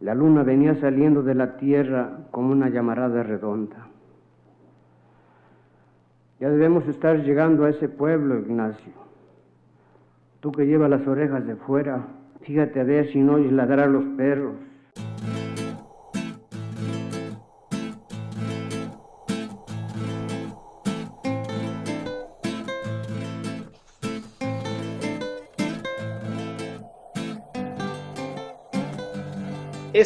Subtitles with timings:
[0.00, 3.88] La luna venía saliendo de la tierra como una llamarada redonda.
[6.40, 8.92] Ya debemos estar llegando a ese pueblo, Ignacio.
[10.40, 12.06] Tú que llevas las orejas de fuera,
[12.42, 14.56] fíjate a ver si no oyes a los perros.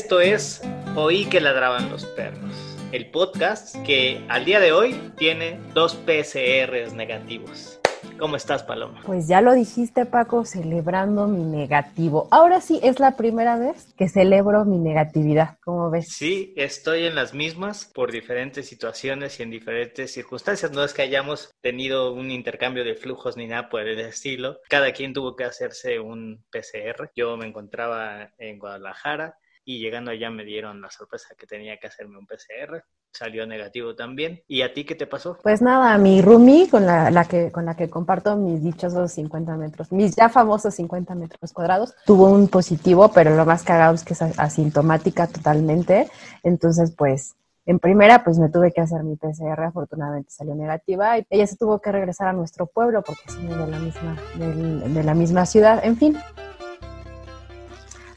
[0.09, 0.63] Esto es
[0.97, 6.95] Oí que ladraban los perros, el podcast que al día de hoy tiene dos PSRs
[6.95, 7.79] negativos.
[8.19, 9.03] ¿Cómo estás, Paloma?
[9.05, 12.27] Pues ya lo dijiste, Paco, celebrando mi negativo.
[12.31, 15.59] Ahora sí, es la primera vez que celebro mi negatividad.
[15.63, 16.09] ¿Cómo ves?
[16.09, 20.73] Sí, estoy en las mismas por diferentes situaciones y en diferentes circunstancias.
[20.73, 24.57] No es que hayamos tenido un intercambio de flujos ni nada por el estilo.
[24.71, 27.11] Cada quien tuvo que hacerse un PCR.
[27.15, 29.37] Yo me encontraba en Guadalajara
[29.69, 32.83] y llegando allá me dieron la sorpresa que tenía que hacerme un PCR.
[33.13, 34.43] Salió negativo también.
[34.49, 35.37] ¿Y a ti qué te pasó?
[35.43, 39.93] Pues nada, mi roomie con la, que, con la que comparto mis dichosos 50 metros,
[39.93, 44.15] mis ya famosos 50 metros cuadrados, tuvo un positivo, pero lo más cagado es que
[44.15, 46.09] es asintomática totalmente.
[46.43, 51.27] Entonces, pues en primera, pues me tuve que hacer mi PCR, afortunadamente salió negativa y
[51.29, 55.13] ella se tuvo que regresar a nuestro pueblo porque somos de la misma, de la
[55.13, 56.17] misma ciudad, en fin.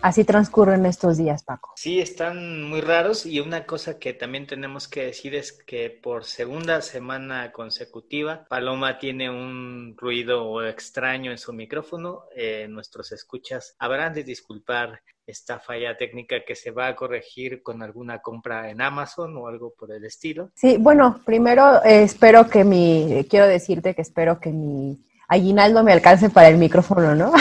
[0.02, 1.74] Así transcurren estos días, Paco.
[1.76, 6.26] Sí, están muy raros y una cosa que también tenemos que decir es que por
[6.26, 12.24] segunda semana consecutiva, Paloma tiene un ruido extraño en su micrófono.
[12.36, 17.84] Eh, nuestros escuchas habrán de disculpar esta falla técnica que se va a corregir con
[17.84, 20.52] alguna compra en Amazon o algo por el estilo.
[20.56, 25.00] Sí, bueno, primero eh, espero que mi, quiero decirte que espero que mi
[25.32, 27.32] aguinaldo me alcance para el micrófono, ¿no?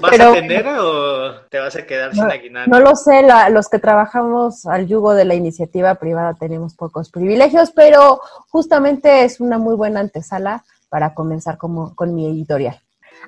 [0.00, 2.70] ¿Vas a tener o te vas a quedar sin aguinaldo?
[2.70, 7.70] No lo sé, los que trabajamos al yugo de la iniciativa privada tenemos pocos privilegios,
[7.70, 12.78] pero justamente es una muy buena antesala para comenzar como, con mi editorial.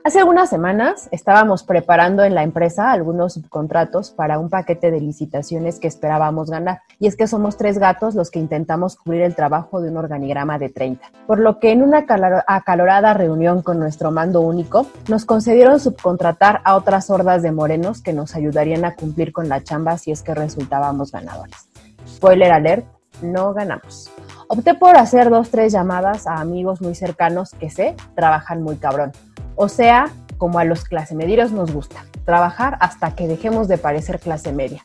[0.02, 5.78] Hace algunas semanas estábamos preparando en la empresa algunos subcontratos para un paquete de licitaciones
[5.78, 6.82] que esperábamos ganar.
[6.98, 10.58] Y es que somos tres gatos los que intentamos cubrir el trabajo de un organigrama
[10.58, 11.10] de 30.
[11.26, 12.04] Por lo que en una
[12.46, 18.12] acalorada reunión con nuestro mando único, nos concedieron subcontratar a otras hordas de morenos que
[18.12, 21.68] nos ayudarían a cumplir con la chamba si es que resultábamos ganadores.
[22.06, 22.84] Spoiler alert,
[23.22, 24.10] no ganamos.
[24.48, 29.12] Opté por hacer dos, tres llamadas a amigos muy cercanos que sé trabajan muy cabrón
[29.56, 34.18] o sea, como a los clase medieros nos gusta, trabajar hasta que dejemos de parecer
[34.20, 34.84] clase media.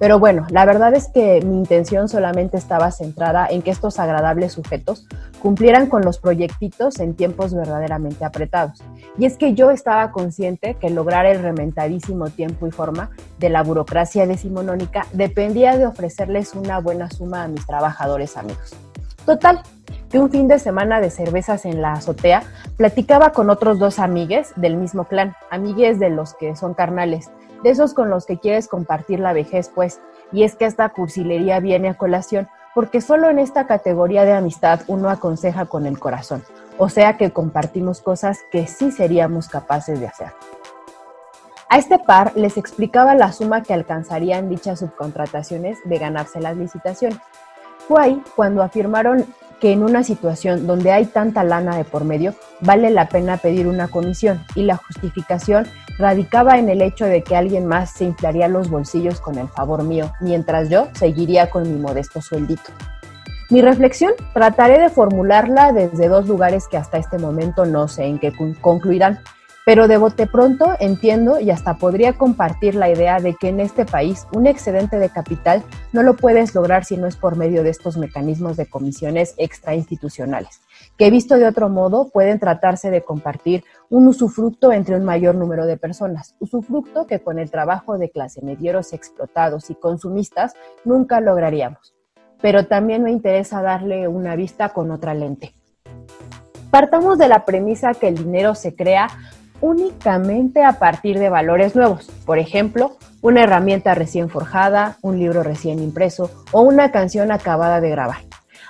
[0.00, 4.54] Pero bueno, la verdad es que mi intención solamente estaba centrada en que estos agradables
[4.54, 5.06] sujetos
[5.42, 8.82] cumplieran con los proyectitos en tiempos verdaderamente apretados.
[9.18, 13.62] Y es que yo estaba consciente que lograr el rementadísimo tiempo y forma de la
[13.62, 18.74] burocracia decimonónica dependía de ofrecerles una buena suma a mis trabajadores amigos.
[19.26, 19.62] Total,
[20.10, 22.42] que un fin de semana de cervezas en la azotea
[22.76, 27.30] platicaba con otros dos amigues del mismo clan, amigues de los que son carnales,
[27.62, 30.00] de esos con los que quieres compartir la vejez, pues,
[30.32, 34.80] y es que esta cursilería viene a colación porque solo en esta categoría de amistad
[34.86, 36.42] uno aconseja con el corazón,
[36.78, 40.32] o sea que compartimos cosas que sí seríamos capaces de hacer.
[41.68, 47.18] A este par les explicaba la suma que alcanzarían dichas subcontrataciones de ganarse las licitaciones.
[47.90, 49.26] Fue ahí cuando afirmaron
[49.58, 53.66] que en una situación donde hay tanta lana de por medio, vale la pena pedir
[53.66, 55.66] una comisión y la justificación
[55.98, 59.82] radicaba en el hecho de que alguien más se inflaría los bolsillos con el favor
[59.82, 62.70] mío, mientras yo seguiría con mi modesto sueldito.
[63.50, 68.20] Mi reflexión trataré de formularla desde dos lugares que hasta este momento no sé en
[68.20, 69.18] qué concluirán,
[69.70, 73.84] pero de bote pronto entiendo y hasta podría compartir la idea de que en este
[73.84, 77.70] país un excedente de capital no lo puedes lograr si no es por medio de
[77.70, 80.60] estos mecanismos de comisiones extrainstitucionales,
[80.96, 85.66] que visto de otro modo pueden tratarse de compartir un usufructo entre un mayor número
[85.66, 91.94] de personas, usufructo que con el trabajo de clase medieros explotados y consumistas nunca lograríamos.
[92.42, 95.54] Pero también me interesa darle una vista con otra lente.
[96.72, 99.08] Partamos de la premisa que el dinero se crea
[99.60, 105.82] únicamente a partir de valores nuevos, por ejemplo, una herramienta recién forjada, un libro recién
[105.82, 108.18] impreso o una canción acabada de grabar.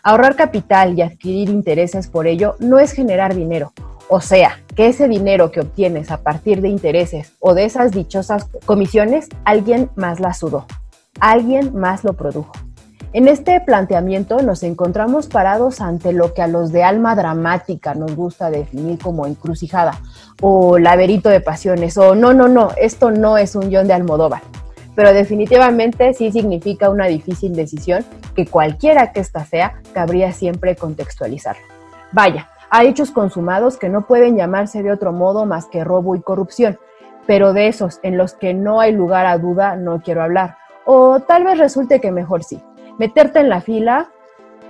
[0.02, 3.72] Ahorrar capital y adquirir intereses por ello no es generar dinero,
[4.08, 8.48] o sea, que ese dinero que obtienes a partir de intereses o de esas dichosas
[8.64, 10.66] comisiones, alguien más la sudó,
[11.20, 12.52] alguien más lo produjo.
[13.12, 18.14] En este planteamiento nos encontramos parados ante lo que a los de alma dramática nos
[18.14, 19.98] gusta definir como encrucijada
[20.40, 24.42] o laberinto de pasiones o no, no, no, esto no es un guion de Almodóvar.
[24.94, 28.04] pero definitivamente sí significa una difícil decisión
[28.36, 31.56] que cualquiera que ésta sea, cabría siempre contextualizar.
[32.12, 36.20] Vaya, hay hechos consumados que no pueden llamarse de otro modo más que robo y
[36.20, 36.78] corrupción,
[37.26, 40.58] pero de esos en los que no hay lugar a duda no quiero hablar.
[40.84, 42.62] O tal vez resulte que mejor sí.
[43.00, 44.10] Meterte en la fila,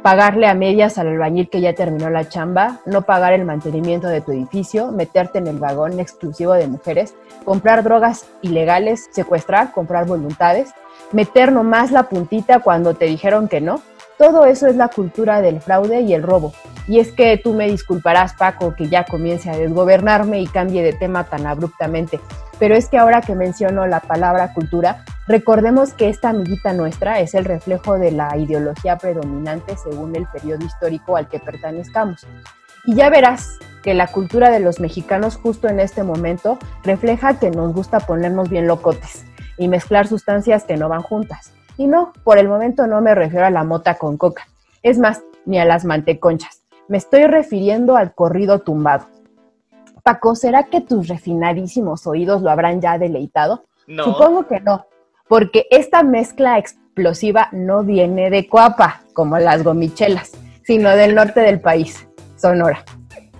[0.03, 4.21] pagarle a medias al albañil que ya terminó la chamba, no pagar el mantenimiento de
[4.21, 10.71] tu edificio, meterte en el vagón exclusivo de mujeres, comprar drogas ilegales, secuestrar, comprar voluntades,
[11.11, 13.83] meter nomás la puntita cuando te dijeron que no,
[14.17, 16.53] todo eso es la cultura del fraude y el robo.
[16.87, 20.93] Y es que tú me disculparás, Paco, que ya comience a desgobernarme y cambie de
[20.93, 22.21] tema tan abruptamente.
[22.61, 27.35] Pero es que ahora que menciono la palabra cultura, recordemos que esta amiguita nuestra es
[27.35, 32.27] el reflejo de la ideología predominante según el periodo histórico al que pertenezcamos.
[32.85, 37.53] Y ya verás que la cultura de los mexicanos justo en este momento refleja que
[37.53, 39.25] nos gusta ponernos bien locotes
[39.57, 41.53] y mezclar sustancias que no van juntas.
[41.77, 44.49] Y no, por el momento no me refiero a la mota con coca.
[44.83, 46.63] Es más, ni a las manteconchas.
[46.89, 49.07] Me estoy refiriendo al corrido tumbado.
[50.03, 53.63] Paco, ¿será que tus refinadísimos oídos lo habrán ya deleitado?
[53.87, 54.05] No.
[54.05, 54.87] Supongo que no,
[55.31, 60.33] porque esta mezcla explosiva no viene de Coapa, como las gomichelas,
[60.65, 62.05] sino del norte del país,
[62.35, 62.85] Sonora.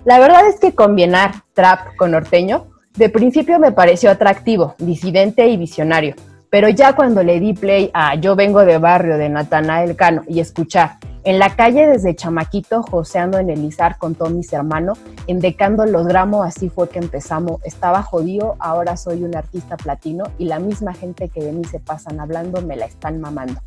[0.05, 5.57] La verdad es que combinar trap con norteño de principio me pareció atractivo, disidente y
[5.57, 6.15] visionario,
[6.49, 10.39] pero ya cuando le di play a Yo vengo de barrio de Natanael Cano y
[10.39, 10.91] escuchar
[11.23, 16.07] en la calle desde chamaquito, joseando en el Izar con todos mis hermanos, endecando los
[16.07, 17.61] gramos, así fue que empezamos.
[17.63, 21.79] Estaba jodido, ahora soy un artista platino y la misma gente que de mí se
[21.79, 23.61] pasan hablando me la están mamando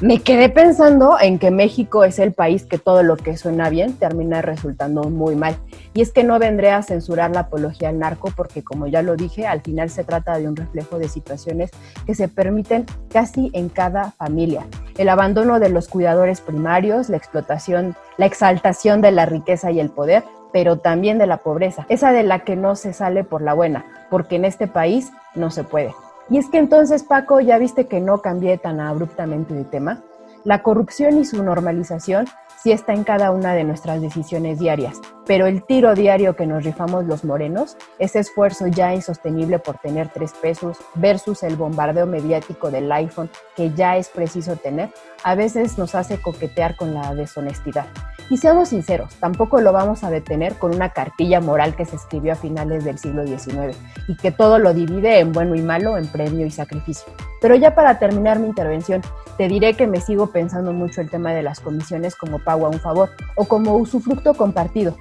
[0.00, 3.94] me quedé pensando en que México es el país que todo lo que suena bien
[3.94, 5.56] termina resultando muy mal.
[5.94, 9.16] Y es que no vendré a censurar la apología al narco porque, como ya lo
[9.16, 11.70] dije, al final se trata de un reflejo de situaciones
[12.04, 14.66] que se permiten casi en cada familia.
[14.98, 19.88] El abandono de los cuidadores primarios, la explotación, la exaltación de la riqueza y el
[19.88, 23.54] poder, pero también de la pobreza, esa de la que no se sale por la
[23.54, 25.94] buena, porque en este país no se puede.
[26.28, 30.02] Y es que entonces, Paco, ya viste que no cambié tan abruptamente de tema.
[30.46, 32.26] La corrupción y su normalización
[32.62, 36.62] sí está en cada una de nuestras decisiones diarias, pero el tiro diario que nos
[36.62, 42.70] rifamos los morenos, ese esfuerzo ya insostenible por tener tres pesos versus el bombardeo mediático
[42.70, 44.90] del iPhone que ya es preciso tener,
[45.24, 47.86] a veces nos hace coquetear con la deshonestidad.
[48.30, 52.32] Y seamos sinceros, tampoco lo vamos a detener con una cartilla moral que se escribió
[52.32, 53.76] a finales del siglo XIX
[54.08, 57.12] y que todo lo divide en bueno y malo, en premio y sacrificio.
[57.40, 59.02] Pero ya para terminar mi intervención,
[59.36, 62.68] te diré que me sigo pensando mucho el tema de las comisiones como pago a
[62.68, 64.94] un favor o como usufructo compartido.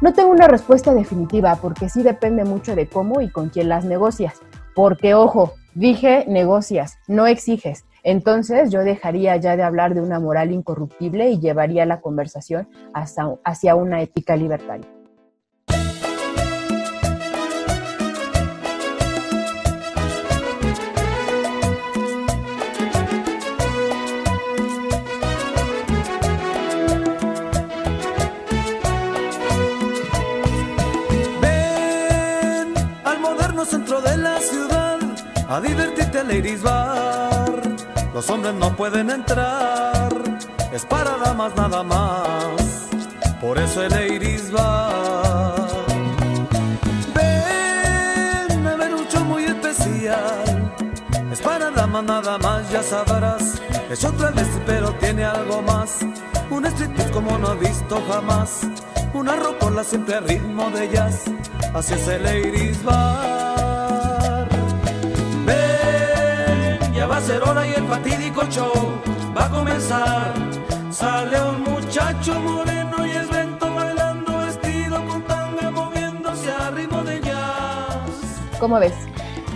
[0.00, 3.84] No tengo una respuesta definitiva porque sí depende mucho de cómo y con quién las
[3.84, 4.40] negocias.
[4.76, 7.86] Porque, ojo, dije negocias, no exiges.
[8.04, 13.74] Entonces yo dejaría ya de hablar de una moral incorruptible y llevaría la conversación hacia,
[13.74, 14.86] una ética libertaria.
[35.48, 37.62] A divertirte al Iris Bar.
[38.12, 40.10] Los hombres no pueden entrar,
[40.72, 42.88] es para damas nada más.
[43.40, 45.68] Por eso el Iris Bar.
[47.14, 50.72] Ven a ver un show muy especial.
[51.32, 53.62] Es para damas nada más, ya sabrás.
[53.90, 56.00] Es otra vez, pero tiene algo más.
[56.50, 58.60] Un striptease como no he visto jamás.
[59.14, 61.24] Una rocola siempre a ritmo de jazz.
[61.72, 63.47] Así es el Iris Bar.
[67.18, 68.72] A y el fatídico show
[69.36, 70.32] va a comenzar.
[70.88, 77.20] Sale un muchacho moreno y es lento bailando vestido con tanga moviéndose a ritmo de
[77.20, 78.58] jazz.
[78.60, 78.94] ¿Cómo ves?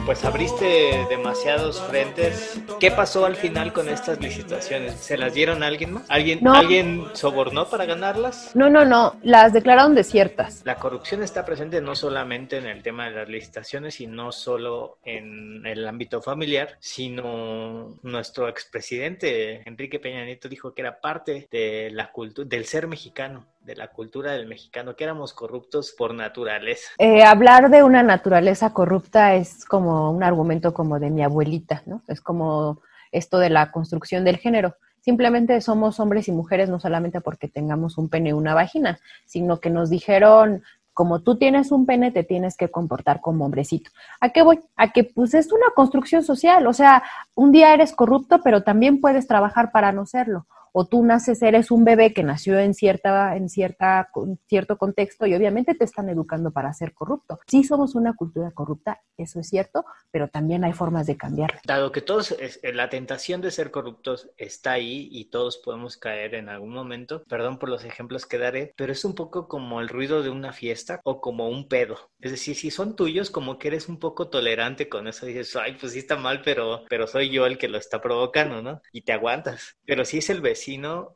[0.04, 2.60] Pues abriste demasiados frentes.
[2.80, 4.94] ¿Qué pasó al final con estas licitaciones?
[4.96, 6.04] ¿Se las dieron a alguien más?
[6.10, 6.54] ¿Alguien, No.
[6.54, 8.50] ¿alguien sobornó para ganarlas?
[8.54, 10.62] No, no, no, las declararon desiertas.
[10.64, 14.98] La corrupción está presente no solamente en el tema de las licitaciones y no solo
[15.04, 21.90] en el ámbito familiar, sino nuestro expresidente Enrique Peña Nieto dijo que era parte de
[21.92, 26.90] la cultura del ser mexicano, de la cultura del mexicano, que éramos corruptos por naturaleza.
[26.98, 32.02] Eh, hablar de una naturaleza corrupta es como un argumento como de mi abuelita, ¿no?
[32.08, 32.80] Es como
[33.12, 34.76] esto de la construcción del género.
[35.00, 39.60] Simplemente somos hombres y mujeres no solamente porque tengamos un pene y una vagina, sino
[39.60, 40.62] que nos dijeron
[40.94, 43.90] como tú tienes un pene, te tienes que comportar como hombrecito.
[44.20, 44.60] ¿A qué voy?
[44.76, 47.02] A que pues es una construcción social, o sea,
[47.34, 51.70] un día eres corrupto, pero también puedes trabajar para no serlo o tú naces, eres
[51.70, 54.10] un bebé que nació en, cierta, en cierta,
[54.48, 57.38] cierto contexto y obviamente te están educando para ser corrupto.
[57.46, 61.60] Sí somos una cultura corrupta, eso es cierto, pero también hay formas de cambiarla.
[61.64, 66.34] Dado que todos, eh, la tentación de ser corruptos está ahí y todos podemos caer
[66.34, 69.88] en algún momento, perdón por los ejemplos que daré, pero es un poco como el
[69.88, 72.10] ruido de una fiesta o como un pedo.
[72.20, 75.76] Es decir, si son tuyos, como que eres un poco tolerante con eso, dices, ay,
[75.78, 78.80] pues sí está mal, pero, pero soy yo el que lo está provocando, ¿no?
[78.92, 79.76] Y te aguantas.
[79.84, 80.61] Pero si es el vecino,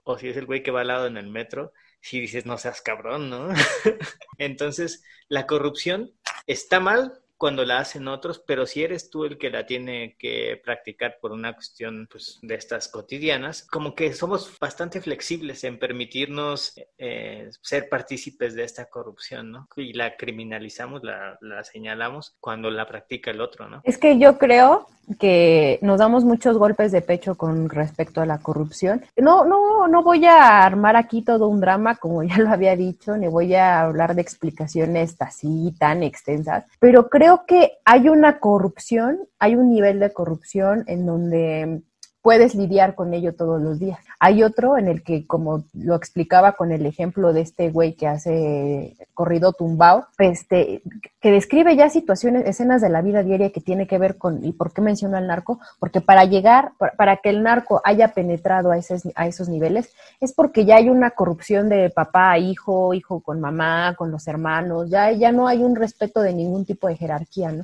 [0.05, 2.59] o si es el güey que va al lado en el metro, si dices no
[2.59, 3.49] seas cabrón, ¿no?
[4.39, 6.13] Entonces, la corrupción
[6.47, 10.61] está mal, cuando la hacen otros, pero si eres tú el que la tiene que
[10.65, 16.75] practicar por una cuestión pues, de estas cotidianas, como que somos bastante flexibles en permitirnos
[16.99, 19.69] eh, ser partícipes de esta corrupción, ¿no?
[19.77, 23.81] Y la criminalizamos, la, la señalamos cuando la practica el otro, ¿no?
[23.85, 24.87] Es que yo creo
[25.21, 29.05] que nos damos muchos golpes de pecho con respecto a la corrupción.
[29.17, 33.17] No, no, no voy a armar aquí todo un drama, como ya lo había dicho,
[33.17, 38.39] ni voy a hablar de explicaciones así tan extensas, pero creo creo que hay una
[38.39, 41.83] corrupción, hay un nivel de corrupción en donde
[42.27, 44.01] puedes lidiar con ello todos los días.
[44.19, 48.09] Hay otro en el que, como lo explicaba con el ejemplo de este güey que
[48.09, 50.83] hace corrido tumbao, este,
[51.21, 54.51] que describe ya situaciones, escenas de la vida diaria que tiene que ver con, ¿y
[54.51, 55.61] por qué menciono al narco?
[55.79, 60.33] Porque para llegar, para, que el narco haya penetrado a esos, a esos niveles, es
[60.33, 64.91] porque ya hay una corrupción de papá a hijo, hijo con mamá, con los hermanos,
[64.91, 67.63] ya, ya no hay un respeto de ningún tipo de jerarquía, ¿no?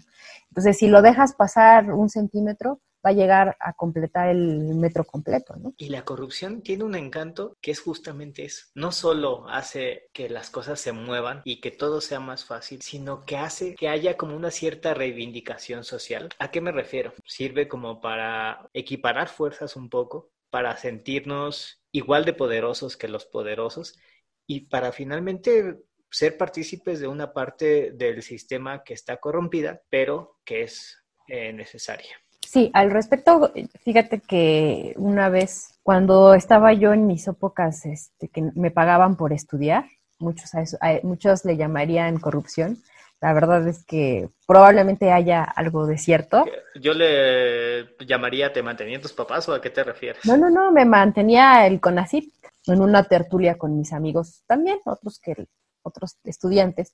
[0.51, 5.57] Entonces, si lo dejas pasar un centímetro, va a llegar a completar el metro completo,
[5.57, 5.75] ¿no?
[5.77, 8.67] Y la corrupción tiene un encanto que es justamente eso.
[8.75, 13.25] No solo hace que las cosas se muevan y que todo sea más fácil, sino
[13.25, 16.29] que hace que haya como una cierta reivindicación social.
[16.39, 17.13] ¿A qué me refiero?
[17.25, 23.99] Sirve como para equiparar fuerzas un poco, para sentirnos igual de poderosos que los poderosos
[24.47, 25.79] y para finalmente
[26.11, 32.17] ser partícipes de una parte del sistema que está corrompida, pero que es eh, necesaria.
[32.53, 33.51] Sí, al respecto,
[33.83, 39.33] fíjate que una vez cuando estaba yo en mis épocas este, que me pagaban por
[39.33, 39.87] estudiar,
[40.19, 42.77] muchos, a eso, muchos le llamarían corrupción.
[43.23, 46.45] La verdad es que probablemente haya algo de cierto.
[46.79, 50.23] Yo le llamaría, ¿te mantenían tus papás o a qué te refieres?
[50.27, 52.35] No, no, no, me mantenía el CONACYT
[52.67, 55.47] en una tertulia con mis amigos también, otros que
[55.81, 56.93] otros estudiantes.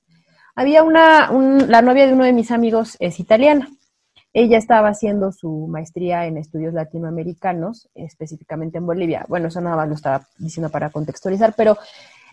[0.55, 1.29] Había una,
[1.67, 3.67] la novia de uno de mis amigos es italiana
[4.33, 9.25] ella estaba haciendo su maestría en estudios latinoamericanos, específicamente en Bolivia.
[9.27, 11.77] Bueno, eso nada más lo estaba diciendo para contextualizar, pero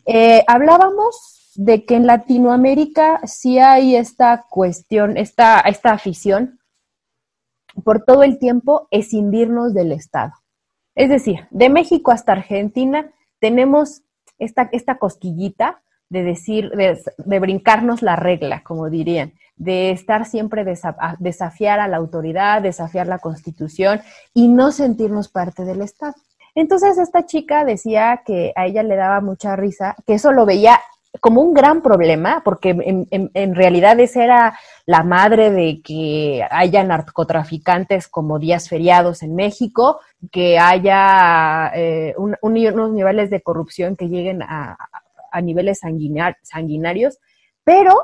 [0.04, 6.60] eh, hablábamos de que en Latinoamérica sí hay esta cuestión, esta, esta afición
[7.82, 10.32] por todo el tiempo escindirnos del Estado.
[10.94, 14.02] Es decir, de México hasta Argentina tenemos
[14.38, 20.64] esta, esta cosquillita de decir, de brincarnos la regla, como dirían de estar siempre
[21.18, 24.00] desafiar a la autoridad, desafiar la constitución
[24.34, 26.14] y no sentirnos parte del Estado.
[26.54, 30.80] Entonces esta chica decía que a ella le daba mucha risa, que eso lo veía
[31.20, 38.06] como un gran problema, porque en, realidad esa era la madre de que haya narcotraficantes
[38.06, 44.76] como días feriados en México, que haya eh, unos niveles de corrupción que lleguen a,
[45.42, 47.18] niveles sanguinarios,
[47.64, 47.94] pero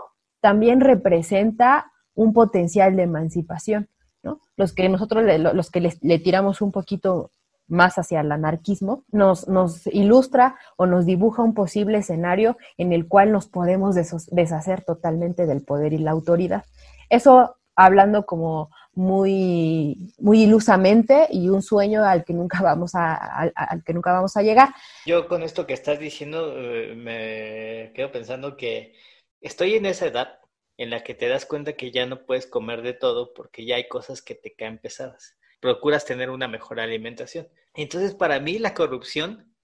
[0.40, 3.88] también representa un potencial de emancipación,
[4.22, 4.40] ¿no?
[4.56, 7.30] Los que nosotros, los que le, tiramos un poquito
[7.68, 9.46] más hacia el anarquismo, nos
[9.86, 15.64] ilustra o nos dibuja un posible escenario en el cual nos podemos deshacer totalmente del
[15.64, 16.64] poder y la autoridad.
[17.08, 23.84] Eso hablando como muy, muy ilusamente y un sueño al que nunca vamos a, al,
[23.84, 24.68] que nunca vamos a llegar.
[25.06, 28.94] Yo con esto que estás diciendo eh, me quedo pensando que
[29.40, 30.40] estoy en esa edad
[30.76, 33.76] en la que te das cuenta que ya no puedes comer de todo porque ya
[33.76, 35.36] hay cosas que te caen pesadas.
[35.60, 37.48] Procuras tener una mejor alimentación.
[37.74, 39.54] Entonces, para mí la corrupción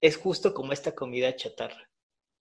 [0.00, 1.90] es justo como esta comida chatarra.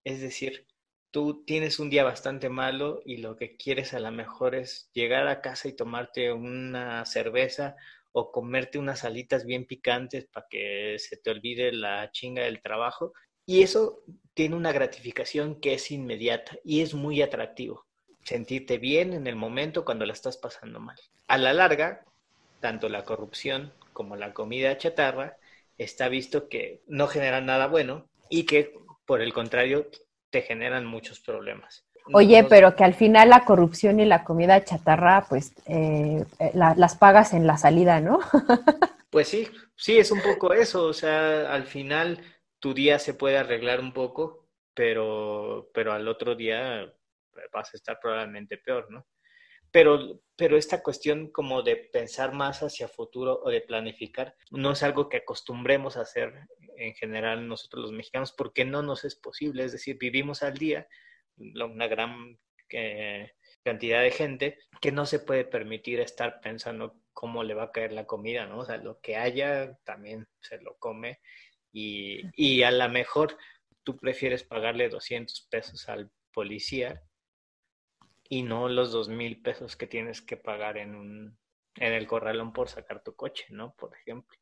[0.03, 0.65] Es decir,
[1.11, 5.27] tú tienes un día bastante malo y lo que quieres a lo mejor es llegar
[5.27, 7.75] a casa y tomarte una cerveza
[8.13, 13.13] o comerte unas alitas bien picantes para que se te olvide la chinga del trabajo.
[13.45, 14.03] Y eso
[14.33, 17.85] tiene una gratificación que es inmediata y es muy atractivo.
[18.23, 20.97] Sentirte bien en el momento cuando la estás pasando mal.
[21.27, 22.05] A la larga,
[22.59, 25.37] tanto la corrupción como la comida chatarra
[25.77, 28.73] está visto que no generan nada bueno y que,
[29.05, 29.89] por el contrario,
[30.31, 31.85] te generan muchos problemas.
[32.13, 36.95] Oye, pero que al final la corrupción y la comida chatarra, pues eh, eh, las
[36.95, 38.19] pagas en la salida, ¿no?
[39.11, 40.85] pues sí, sí, es un poco eso.
[40.85, 42.23] O sea, al final
[42.59, 46.91] tu día se puede arreglar un poco, pero, pero al otro día
[47.53, 49.05] vas a estar probablemente peor, ¿no?
[49.71, 54.83] Pero, pero esta cuestión como de pensar más hacia futuro o de planificar no es
[54.83, 59.63] algo que acostumbremos a hacer en general nosotros los mexicanos porque no nos es posible,
[59.63, 60.87] es decir, vivimos al día,
[61.37, 62.37] una gran
[62.69, 63.31] eh,
[63.63, 67.91] cantidad de gente que no se puede permitir estar pensando cómo le va a caer
[67.91, 68.59] la comida, ¿no?
[68.59, 71.19] O sea, lo que haya también se lo come
[71.71, 73.37] y, y a lo mejor
[73.83, 77.03] tú prefieres pagarle 200 pesos al policía
[78.31, 81.37] y no los dos mil pesos que tienes que pagar en un
[81.75, 83.75] en el corralón por sacar tu coche, ¿no?
[83.75, 84.37] Por ejemplo.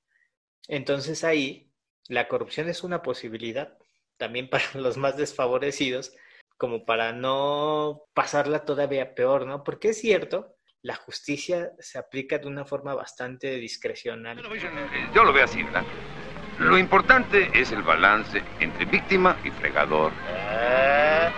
[0.67, 1.73] Entonces ahí
[2.07, 3.79] la corrupción es una posibilidad
[4.17, 6.15] también para los más desfavorecidos,
[6.55, 9.63] como para no pasarla todavía peor, ¿no?
[9.63, 14.39] Porque es cierto, la justicia se aplica de una forma bastante discrecional.
[15.15, 15.83] Yo lo veo así, ¿verdad?
[16.59, 20.11] Lo importante es el balance entre víctima y fregador.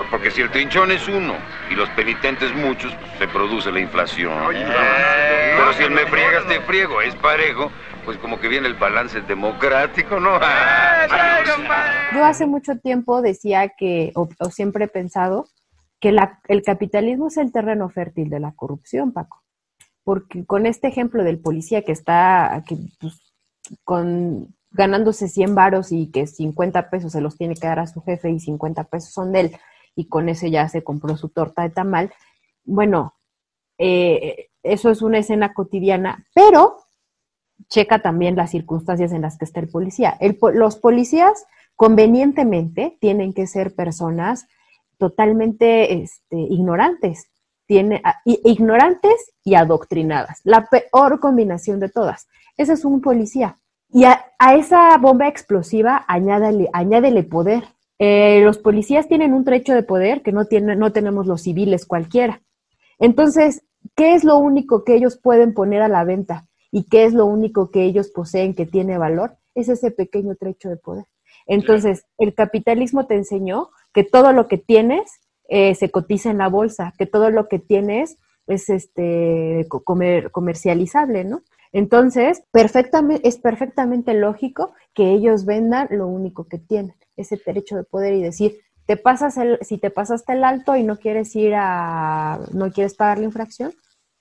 [0.10, 1.36] Porque si el trinchón es uno
[1.70, 4.34] y los penitentes muchos, se produce la inflación.
[4.50, 7.72] Pero si el me friegas te friego es parejo,
[8.05, 10.39] pues como que viene el balance democrático, ¿no?
[12.13, 15.46] Yo hace mucho tiempo decía que, o, siempre he pensado,
[16.00, 16.15] que
[16.48, 19.43] el capitalismo es el terreno fértil de la corrupción, Paco.
[20.03, 22.63] Porque con este ejemplo del policía que está
[23.00, 23.22] pues,
[23.84, 28.01] con ganándose 100 varos y que 50 pesos se los tiene que dar a su
[28.01, 29.58] jefe y 50 pesos son de él
[29.96, 32.12] y con ese ya se compró su torta de tamal.
[32.64, 33.16] Bueno,
[33.78, 36.78] eh, eso es una escena cotidiana, pero
[37.70, 40.18] checa también las circunstancias en las que está el policía.
[40.54, 41.46] los policías
[41.76, 44.48] convenientemente tienen que ser personas
[44.98, 47.28] totalmente este, ignorantes,
[47.66, 52.28] tiene, ignorantes y adoctrinadas, la peor combinación de todas.
[52.58, 53.58] Ese es un policía.
[53.90, 54.24] Y a,
[54.56, 57.64] esa bomba explosiva añádele poder.
[58.03, 61.85] Eh, los policías tienen un trecho de poder que no, tiene, no tenemos los civiles
[61.85, 62.42] cualquiera.
[62.98, 63.64] Entonces,
[63.96, 66.48] ¿qué es lo único que ellos pueden poner a la venta?
[66.72, 69.37] ¿Y qué es lo único que ellos poseen que tiene valor?
[69.53, 71.05] Es ese pequeño trecho de poder.
[71.46, 76.50] Entonces, el capitalismo te enseñó que todo lo que tienes eh, se cotiza en la
[76.50, 79.68] bolsa, que todo lo que tienes es este
[80.31, 81.44] comercializable, ¿no?
[81.72, 87.84] Entonces, perfectamente, es perfectamente lógico que ellos vendan lo único que tienen, ese derecho de
[87.84, 91.53] poder y decir, te pasas el, si te pasaste el alto y no quieres ir
[91.55, 93.74] a, no quieres pagar la infracción,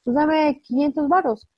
[0.04, 1.48] pues dame 500 varos.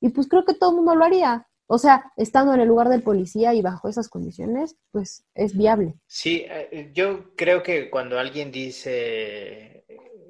[0.00, 1.46] Y pues creo que todo el mundo lo haría.
[1.66, 5.94] O sea, estando en el lugar del policía y bajo esas condiciones, pues es viable.
[6.06, 9.84] Sí, eh, yo creo que cuando alguien dice,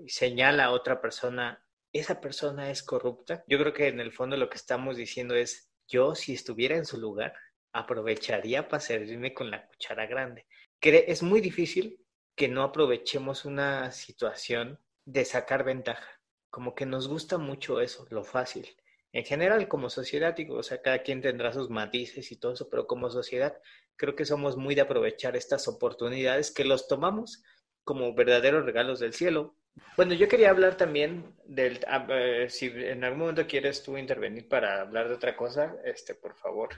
[0.09, 4.51] señala a otra persona, esa persona es corrupta, yo creo que en el fondo lo
[4.51, 7.35] que estamos diciendo es, yo si estuviera en su lugar,
[7.73, 10.47] aprovecharía para servirme con la cuchara grande.
[10.81, 12.01] Es muy difícil
[12.37, 16.21] que no aprovechemos una situación de sacar ventaja.
[16.51, 18.69] Como que nos gusta mucho eso, lo fácil.
[19.13, 22.69] En general, como sociedad, digo, o sea, cada quien tendrá sus matices y todo eso,
[22.71, 23.59] pero como sociedad,
[23.97, 27.43] creo que somos muy de aprovechar estas oportunidades que los tomamos
[27.85, 29.57] como verdaderos regalos del cielo.
[29.97, 34.47] Bueno, yo quería hablar también del, ah, eh, si en algún momento quieres tú intervenir
[34.49, 36.69] para hablar de otra cosa, este, por favor.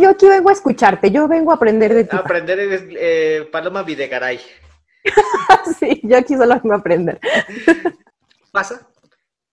[0.00, 2.16] Yo aquí vengo a escucharte, yo vengo a aprender de ti.
[2.16, 4.40] Aprender de eh, Paloma Videgaray.
[5.78, 7.20] sí, yo aquí solo vengo a aprender.
[8.52, 8.88] Pasa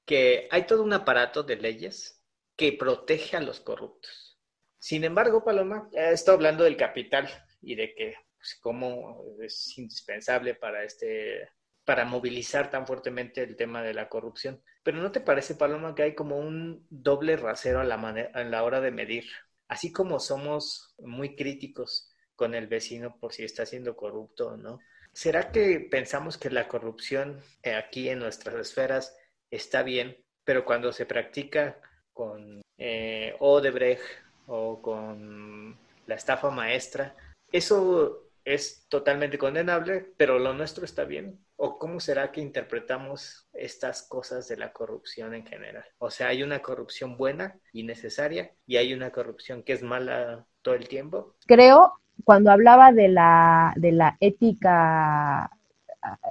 [0.06, 2.22] que hay todo un aparato de leyes
[2.56, 4.40] que protege a los corruptos.
[4.80, 7.30] Sin embargo, Paloma, estado hablando del capital
[7.62, 11.50] y de que pues, cómo es indispensable para este
[11.86, 14.62] para movilizar tan fuertemente el tema de la corrupción.
[14.84, 18.64] Pero ¿no te parece, Paloma, que hay como un doble rasero a la, a la
[18.64, 19.26] hora de medir?
[19.74, 24.78] Así como somos muy críticos con el vecino por si está siendo corrupto o no,
[25.14, 29.18] ¿será que pensamos que la corrupción eh, aquí en nuestras esferas
[29.50, 31.82] está bien, pero cuando se practica
[32.14, 34.04] con eh, Odebrecht
[34.46, 37.16] o con la estafa maestra,
[37.52, 41.44] eso es totalmente condenable, pero lo nuestro está bien.
[41.56, 45.86] ¿O cómo será que interpretamos estas cosas de la corrupción en general?
[46.00, 50.46] O sea, hay una corrupción buena y necesaria y hay una corrupción que es mala
[50.62, 51.36] todo el tiempo.
[51.46, 55.52] Creo, cuando hablaba de la, de la ética,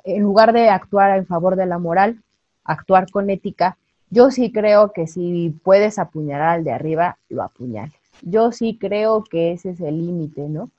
[0.05, 2.23] en lugar de actuar en favor de la moral,
[2.65, 3.79] actuar con ética,
[4.11, 7.95] yo sí creo que si puedes apuñalar al de arriba, lo apuñales.
[8.21, 10.71] Yo sí creo que ese es el límite, ¿no?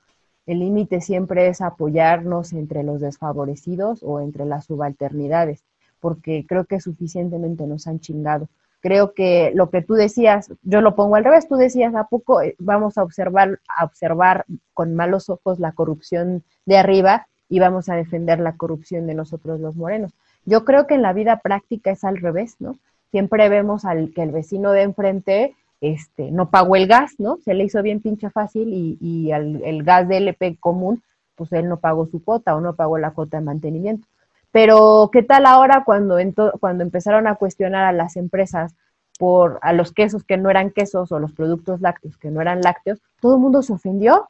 [0.46, 5.64] El límite siempre es apoyarnos entre los desfavorecidos o entre las subalternidades,
[6.00, 8.48] porque creo que suficientemente nos han chingado.
[8.80, 12.42] Creo que lo que tú decías, yo lo pongo al revés, tú decías, ¿a poco
[12.42, 17.88] eh, vamos a observar, a observar con malos ojos la corrupción de arriba y vamos
[17.88, 20.12] a defender la corrupción de nosotros los morenos?
[20.44, 22.76] Yo creo que en la vida práctica es al revés, ¿no?
[23.10, 27.38] Siempre vemos al que el vecino de enfrente este, no pagó el gas, ¿no?
[27.44, 31.02] Se le hizo bien pinche fácil y, y el gas de LP común,
[31.34, 34.06] pues él no pagó su cuota o no pagó la cuota de mantenimiento.
[34.54, 36.16] Pero, ¿qué tal ahora cuando,
[36.60, 38.76] cuando empezaron a cuestionar a las empresas
[39.18, 42.60] por a los quesos que no eran quesos o los productos lácteos que no eran
[42.60, 43.00] lácteos?
[43.20, 44.28] Todo el mundo se ofendió.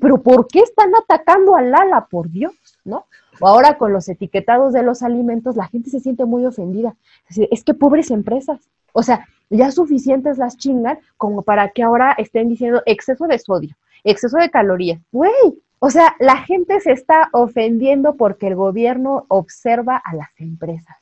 [0.00, 2.06] Pero, ¿por qué están atacando al Lala?
[2.08, 3.06] Por Dios, ¿no?
[3.40, 6.94] O ahora con los etiquetados de los alimentos, la gente se siente muy ofendida.
[7.28, 8.68] Es, que pobres empresas.
[8.92, 13.76] O sea, ya suficientes las chingan como para que ahora estén diciendo exceso de sodio,
[14.04, 15.00] exceso de calorías.
[15.12, 15.32] Güey,
[15.78, 20.96] o sea, la gente se está ofendiendo porque el gobierno observa a las empresas.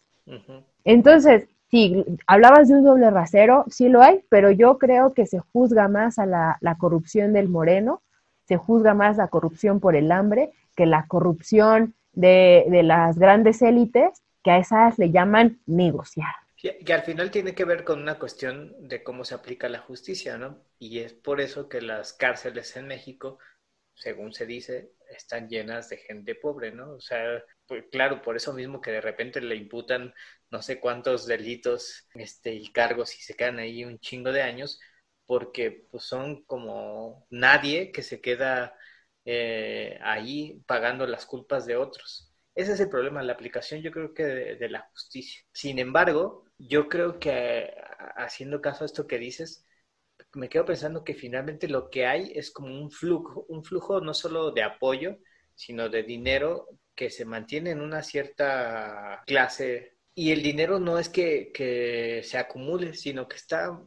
[0.84, 5.38] Entonces, sí, hablabas de un doble rasero, sí lo hay, pero yo creo que se
[5.38, 8.02] juzga más a la, la corrupción del moreno,
[8.44, 14.22] se juzga más la corrupción por el hambre que la corrupción de, las grandes élites,
[14.42, 16.34] que a esas le llaman negociar.
[16.56, 20.38] Que, al final tiene que ver con una cuestión de cómo se aplica la justicia,
[20.38, 20.58] ¿no?
[20.78, 23.38] Y es por eso que las cárceles en México,
[23.94, 26.94] según se dice, están llenas de gente pobre, ¿no?
[26.94, 30.14] O sea, pues, claro, por eso mismo que de repente le imputan
[30.50, 34.80] no sé cuántos delitos este, y cargos y se quedan ahí un chingo de años,
[35.26, 38.74] porque pues, son como nadie que se queda
[39.28, 42.32] eh, ahí pagando las culpas de otros.
[42.54, 45.42] Ese es el problema, la aplicación yo creo que de, la justicia.
[45.52, 47.74] Sin embargo, yo creo que
[48.16, 49.66] haciendo caso a esto que dices,
[50.34, 54.14] me quedo pensando que finalmente lo que hay es como un flujo, un flujo no
[54.14, 55.18] solo de apoyo,
[55.56, 59.96] sino de dinero que se mantiene en una cierta clase.
[60.14, 63.82] Y el dinero no es que, que se acumule, sino que está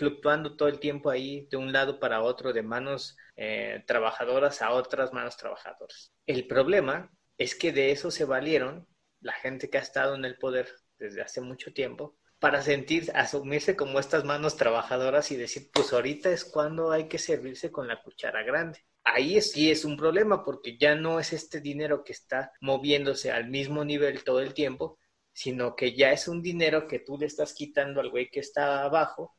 [0.00, 4.70] fluctuando todo el tiempo ahí de un lado para otro, de manos eh, trabajadoras a
[4.70, 6.10] otras manos trabajadoras.
[6.24, 8.88] El problema es que de eso se valieron
[9.20, 13.76] la gente que ha estado en el poder desde hace mucho tiempo para sentir, asumirse
[13.76, 18.02] como estas manos trabajadoras y decir, pues ahorita es cuando hay que servirse con la
[18.02, 18.82] cuchara grande.
[19.04, 23.50] Ahí sí es un problema porque ya no es este dinero que está moviéndose al
[23.50, 24.98] mismo nivel todo el tiempo,
[25.34, 28.82] sino que ya es un dinero que tú le estás quitando al güey que está
[28.82, 29.36] abajo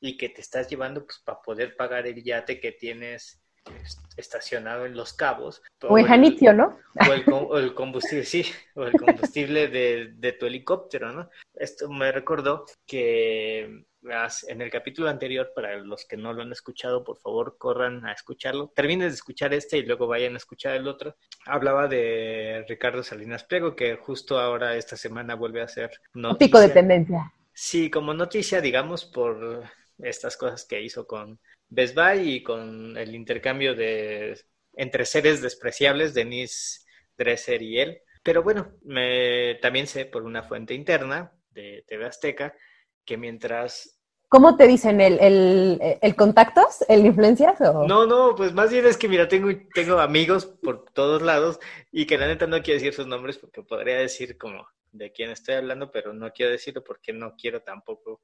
[0.00, 3.40] y que te estás llevando pues para poder pagar el yate que tienes
[4.16, 5.62] estacionado en Los Cabos.
[5.82, 6.78] O en Janitzio, ¿no?
[7.08, 11.28] O el, combustible, sí, o el combustible de, tu helicóptero, ¿no?
[11.54, 13.84] Esto me recordó que
[14.48, 18.12] en el capítulo anterior, para los que no lo han escuchado, por favor corran a
[18.12, 18.72] escucharlo.
[18.74, 21.16] Terminen de escuchar este y luego vayan a escuchar el otro.
[21.44, 26.46] Hablaba de Ricardo Salinas Pliego, que justo ahora esta semana vuelve a ser noticia.
[26.46, 27.32] pico de tendencia.
[27.52, 29.64] Sí, como noticia, digamos, por
[29.98, 34.38] estas cosas que hizo con Best Buy y con el intercambio de
[34.74, 36.80] entre seres despreciables, Denise
[37.16, 38.02] Dresser y él.
[38.22, 42.54] Pero bueno, me, también sé por una fuente interna de TV Azteca
[43.04, 44.00] que mientras...
[44.28, 45.00] ¿Cómo te dicen?
[45.00, 46.84] ¿El, el, el contactos?
[46.88, 47.60] ¿El influencias?
[47.60, 47.86] O...
[47.86, 51.60] No, no, pues más bien es que mira, tengo, tengo amigos por todos lados
[51.92, 55.30] y que la neta no quiero decir sus nombres porque podría decir como de quién
[55.30, 58.20] estoy hablando, pero no quiero decirlo porque no quiero tampoco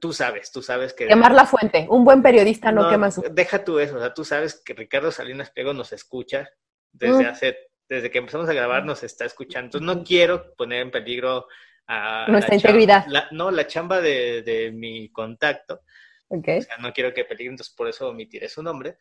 [0.00, 1.06] tú sabes, tú sabes que...
[1.06, 3.22] Quemar la fuente, un buen periodista no, quema su...
[3.30, 6.48] Deja tú eso, o sea, tú sabes que Ricardo Salinas Pliego nos escucha
[6.92, 7.26] desde mm.
[7.26, 11.46] hace, desde que empezamos a grabar nos está escuchando, entonces no quiero poner en peligro
[11.86, 12.26] a...
[12.28, 13.06] Nuestra integridad.
[13.30, 15.82] no, la chamba de, mi contacto.
[16.28, 16.58] Okay.
[16.58, 18.98] O sea, no quiero que peligre, entonces por eso omitiré su nombre.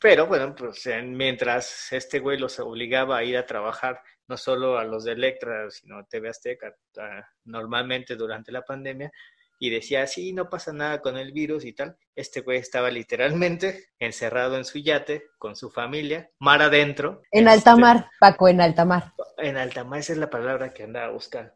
[0.00, 4.84] Pero bueno, pues mientras este güey los obligaba a ir a trabajar, no solo a
[4.84, 6.74] los de Electra, sino a TV Azteca,
[7.44, 9.10] normalmente durante la pandemia,
[9.58, 11.96] y decía, sí, no pasa nada con el virus y tal.
[12.14, 17.22] Este güey estaba literalmente encerrado en su yate con su familia, mar adentro.
[17.30, 19.12] En alta este, mar, Paco, en alta mar.
[19.38, 21.52] En alta mar, esa es la palabra que andaba buscando,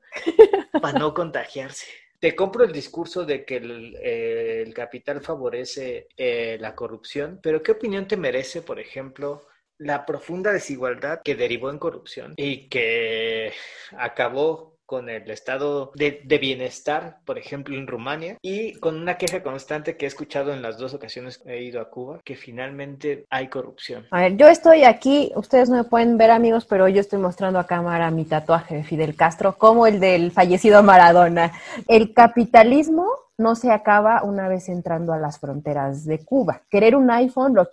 [0.81, 1.87] para no contagiarse.
[2.19, 7.73] Te compro el discurso de que el, eh, capital favorece eh, la corrupción, pero ¿qué
[7.73, 9.47] opinión te merece, por ejemplo,
[9.79, 13.55] la profunda desigualdad que derivó en corrupción y que
[13.97, 19.97] acabó con el estado de, bienestar, por ejemplo, en Rumania, y con una queja constante
[19.97, 23.47] que he escuchado en las dos ocasiones que he ido a Cuba, que finalmente hay
[23.47, 24.09] corrupción.
[24.11, 27.61] A ver, yo estoy aquí, ustedes no me pueden ver amigos, pero yo estoy mostrando
[27.61, 31.53] a cámara mi tatuaje de Fidel Castro, como el del fallecido Maradona.
[31.87, 33.07] El capitalismo
[33.41, 36.63] no se acaba una vez entrando a las fronteras de Cuba.
[36.69, 37.69] Querer un iPhone lo,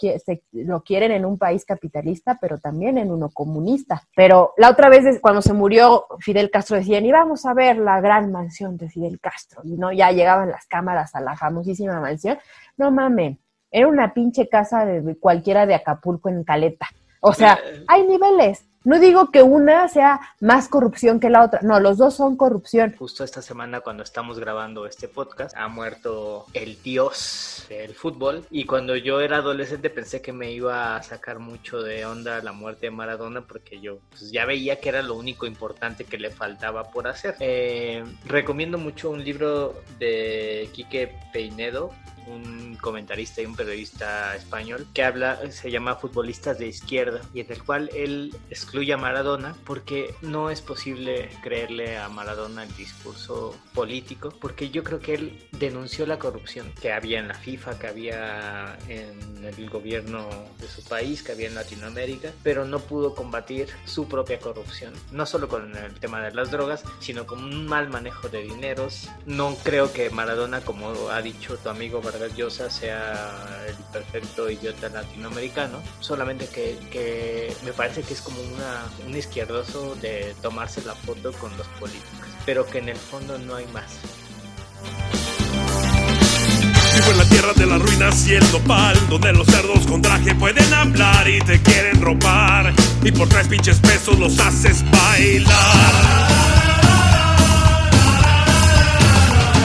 [0.53, 4.01] lo quieren en un país capitalista, pero también en uno comunista.
[4.15, 7.99] Pero la otra vez, cuando se murió Fidel Castro, decían, y vamos a ver la
[7.99, 9.61] gran mansión de Fidel Castro.
[9.65, 12.37] Y no, ya llegaban las cámaras a la famosísima mansión.
[12.77, 13.37] No mamen,
[13.69, 16.87] era una pinche casa de cualquiera de Acapulco en Caleta.
[17.19, 17.83] O sea, eh.
[17.87, 18.63] hay niveles.
[18.83, 22.95] No digo que una sea más corrupción que la otra, no, los dos son corrupción.
[22.97, 28.65] Justo esta semana cuando estamos grabando este podcast ha muerto el dios del fútbol y
[28.65, 32.87] cuando yo era adolescente pensé que me iba a sacar mucho de onda la muerte
[32.87, 36.91] de Maradona porque yo pues, ya veía que era lo único importante que le faltaba
[36.91, 37.35] por hacer.
[37.39, 41.91] Eh, recomiendo mucho un libro de Quique Peinedo
[42.27, 47.51] un comentarista y un periodista español que habla, se llama Futbolistas de Izquierda y en
[47.51, 48.35] el cual él
[48.67, 54.83] excluye a Maradona porque no es posible creerle a Maradona el discurso político porque yo
[54.83, 59.69] creo que él denunció la corrupción que había en la FIFA, que había en el
[59.69, 60.27] gobierno
[60.59, 65.25] de su país, que había en Latinoamérica, pero no pudo combatir su propia corrupción, no
[65.25, 69.07] solo con el tema de las drogas, sino con un mal manejo de dineros.
[69.25, 72.01] No creo que Maradona, como ha dicho tu amigo
[72.35, 78.41] Llosa sea el perfecto idiota latinoamericano, solamente que, me parece que es como
[79.05, 83.55] un izquierdoso de tomarse la foto con los políticos, pero que en el fondo no
[83.55, 83.85] hay más.
[86.93, 90.33] Vivo en la tierra de las ruinas y el nopal, donde los cerdos con traje
[90.35, 96.27] pueden hablar y te quieren robar, y por tres pinches pesos los haces bailar.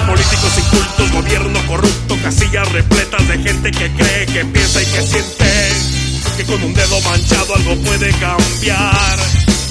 [0.06, 6.01] Políticos incultos, gobierno corrupto, casillas repletas de gente que cree, que piensa y que siente
[6.36, 9.18] que con un dedo manchado algo puede cambiar.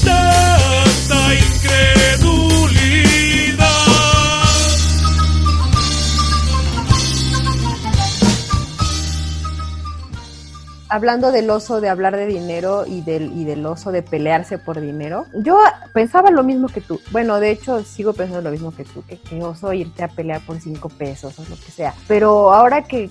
[0.04, 2.51] Tanta incredulidad.
[10.91, 14.82] Hablando del oso de hablar de dinero y del, y del oso de pelearse por
[14.82, 15.58] dinero, yo
[15.93, 16.99] pensaba lo mismo que tú.
[17.12, 20.41] Bueno, de hecho, sigo pensando lo mismo que tú, que, que oso irte a pelear
[20.41, 21.93] por cinco pesos o lo que sea.
[22.10, 23.10] Pero ahora que,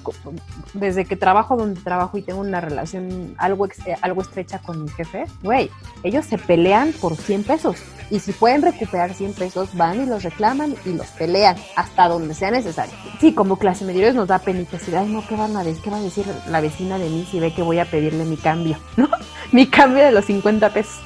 [0.75, 3.67] desde que trabajo donde trabajo y tengo una relación algo,
[4.03, 5.71] algo estrecha con mi jefe, güey,
[6.03, 7.77] ellos se pelean por 100 pesos.
[8.11, 12.35] Y si pueden recuperar 100 pesos, van y los reclaman y los pelean hasta donde
[12.35, 12.93] sea necesario.
[13.21, 15.83] Sí, como clase medidores nos da penita decir, ay, no, ¿qué van a decir?
[15.83, 18.37] ¿Qué va a decir la vecina de mí si ve que voy a pedirle mi
[18.37, 19.09] cambio, ¿no?
[19.53, 21.01] mi cambio de los 50 pesos.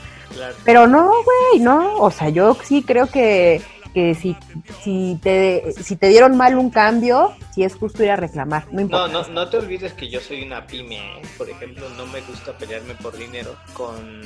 [0.64, 1.96] Pero no, güey, no.
[1.96, 4.36] O sea, yo sí creo que, que si,
[4.82, 8.66] si, te, si te dieron mal un cambio, si es justo ir a reclamar.
[8.72, 9.12] No, importa.
[9.12, 10.96] no, no, no te olvides que yo soy una pyme.
[10.96, 11.22] ¿eh?
[11.38, 14.20] Por ejemplo, no me gusta pelearme por dinero con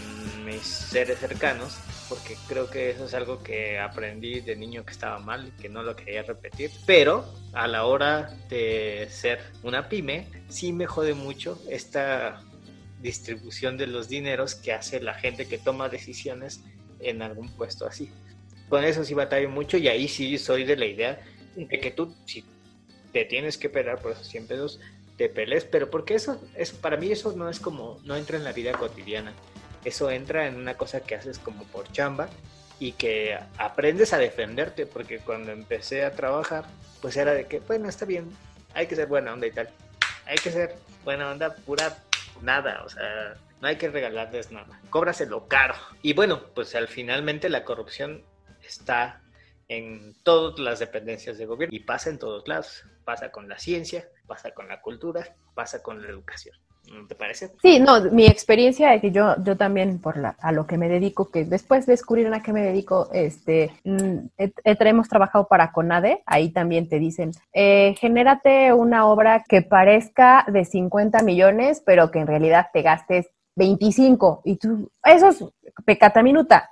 [0.44, 5.18] mis seres cercanos porque creo que eso es algo que aprendí de niño que estaba
[5.18, 6.70] mal y que no lo quería repetir.
[6.86, 7.24] Pero
[7.58, 12.40] a la hora de ser una pyme, sí me jode mucho esta
[13.02, 16.62] distribución de los dineros que hace la gente que toma decisiones
[17.00, 18.12] en algún puesto así.
[18.68, 21.20] Con eso sí batallo mucho y ahí sí soy de la idea
[21.56, 22.44] de que tú, si
[23.12, 24.78] te tienes que pelear por esos 100 pesos,
[25.16, 28.44] te pelees, pero porque eso, es, para mí eso no es como, no entra en
[28.44, 29.34] la vida cotidiana
[29.84, 32.28] eso entra en una cosa que haces como por chamba
[32.80, 36.64] y que aprendes a defenderte, porque cuando empecé a trabajar,
[37.00, 38.30] pues era de que, bueno, está bien,
[38.74, 39.68] hay que ser buena onda y tal,
[40.26, 41.98] hay que ser buena onda pura
[42.42, 45.74] nada, o sea, no hay que regalarles nada, cóbraselo caro.
[46.02, 48.22] Y bueno, pues al finalmente la corrupción
[48.62, 49.20] está
[49.68, 54.08] en todas las dependencias de gobierno y pasa en todos lados, pasa con la ciencia,
[54.26, 56.56] pasa con la cultura, pasa con la educación.
[57.08, 57.50] ¿Te parece?
[57.62, 60.88] Sí, no, mi experiencia es que yo, yo también por la, a lo que me
[60.88, 64.28] dedico, que después de descubrir a qué me dedico, este, mm,
[64.62, 70.64] hemos trabajado para CONADE, ahí también te dicen, eh, genérate una obra que parezca de
[70.64, 75.44] 50 millones, pero que en realidad te gastes 25 y tú, eso es
[75.84, 76.70] pecata minuta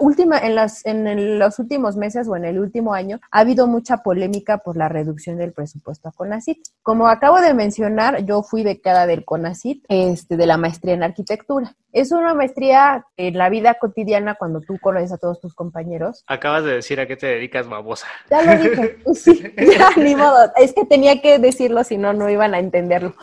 [0.00, 3.98] última, en, las, en los últimos meses o en el último año ha habido mucha
[3.98, 6.58] polémica por la reducción del presupuesto a CONACIT.
[6.82, 11.76] Como acabo de mencionar, yo fui becada del CONACIT, este, de la maestría en arquitectura.
[11.94, 16.24] Es una maestría en la vida cotidiana cuando tú conoces a todos tus compañeros.
[16.26, 18.08] Acabas de decir a qué te dedicas, babosa.
[18.28, 18.98] Ya lo dije.
[19.14, 19.44] Sí,
[19.78, 20.52] ya, ni modo.
[20.56, 23.14] Es que tenía que decirlo, si no, no iban a entenderlo.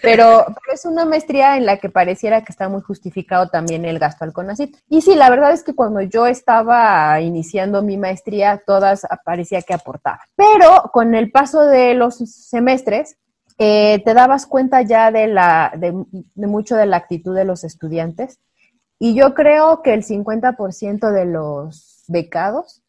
[0.00, 3.98] Pero, pero, es una maestría en la que pareciera que está muy justificado también el
[3.98, 4.76] gasto al CONACIT.
[4.88, 9.74] Y sí, la verdad es que cuando yo estaba iniciando mi maestría, todas parecía que
[9.74, 10.20] aportaban.
[10.36, 13.16] Pero con el paso de los semestres,
[13.62, 15.78] eh, te dabas cuenta ya de, la,
[16.34, 18.40] mucho de la actitud de los estudiantes.
[18.98, 22.82] Y yo creo que el 50% de los becados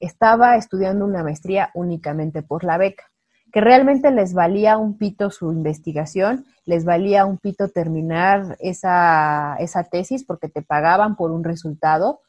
[0.00, 3.04] estaba estudiando una maestría únicamente por la beca.
[3.52, 9.84] que realmente les valía un pito su investigación, les valía un pito terminar esa, esa
[9.84, 12.20] tesis porque te pagaban por un resultado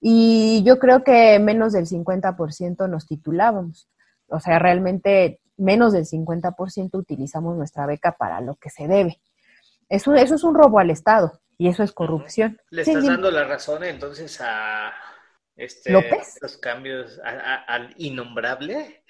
[0.00, 3.88] y yo creo que menos del 50% nos titulábamos.
[4.28, 9.20] O sea, realmente menos del 50% utilizamos nuestra beca para lo que se debe.
[9.88, 12.58] Eso, eso es un robo al Estado y eso es corrupción.
[12.70, 14.92] Le estás dando la razón entonces a
[15.56, 16.38] este, ¿López?
[16.40, 19.04] los cambios al innombrable,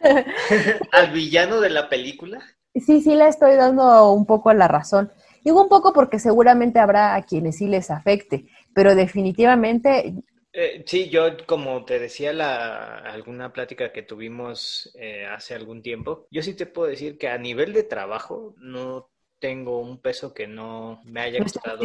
[0.92, 2.42] al villano de la película.
[2.74, 5.10] Sí, sí le estoy dando un poco la razón.
[5.42, 10.14] Digo un poco porque seguramente habrá a quienes sí les afecte, pero definitivamente...
[10.58, 16.26] Eh, sí, yo como te decía la alguna plática que tuvimos eh, hace algún tiempo,
[16.30, 20.46] yo sí te puedo decir que a nivel de trabajo no tengo un peso que
[20.46, 21.78] no me haya costado...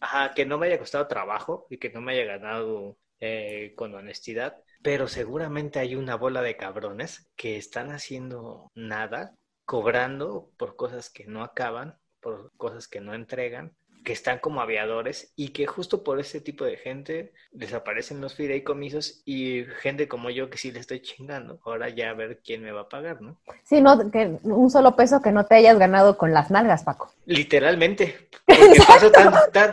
[0.00, 3.94] Ajá, que no me haya costado trabajo y que no me haya ganado eh, con
[3.94, 11.08] honestidad, pero seguramente hay una bola de cabrones que están haciendo nada, cobrando por cosas
[11.08, 16.04] que no acaban, por cosas que no entregan, que están como aviadores y que justo
[16.04, 20.80] por ese tipo de gente desaparecen los fideicomisos y gente como yo que sí le
[20.80, 23.36] estoy chingando, ahora ya a ver quién me va a pagar, ¿no?
[23.64, 27.10] Sí, no, que un solo peso que no te hayas ganado con las nalgas, Paco.
[27.24, 29.10] Literalmente, porque paso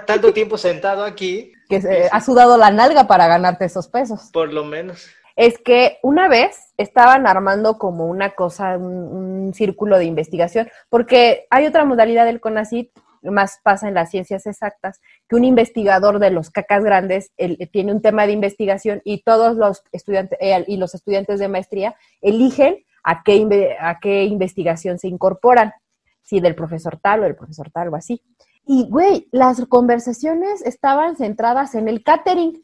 [0.05, 1.51] tanto tiempo sentado aquí.
[1.67, 4.29] Que se, ha sudado la nalga para ganarte esos pesos.
[4.31, 9.97] Por lo menos es que una vez estaban armando como una cosa, un, un, círculo
[9.97, 15.35] de investigación, porque hay otra modalidad del CONACIT más pasa en las ciencias exactas, que
[15.35, 17.31] un investigador de los cacas grandes
[17.71, 22.77] tiene un tema de investigación y todos los estudiantes y los estudiantes de maestría eligen
[23.03, 25.73] a qué, a qué investigación se incorporan,
[26.21, 28.21] si del profesor tal o del profesor tal o así.
[28.65, 32.63] Y, güey, las conversaciones estaban centradas en el catering,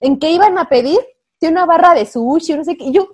[0.00, 0.98] en qué iban a pedir,
[1.40, 2.84] de una barra de sushi, no sé qué.
[2.84, 3.08] Y yo,